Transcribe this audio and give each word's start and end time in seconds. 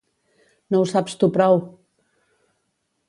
No 0.75 0.79
ho 0.79 0.87
saps 0.93 1.17
tu 1.23 1.29
prou! 1.37 1.61